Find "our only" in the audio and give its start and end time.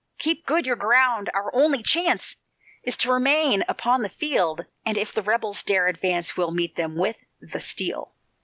1.31-1.83